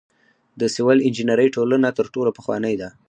[0.59, 2.89] د سیول انجنیری ټولنه تر ټولو پخوانۍ ده.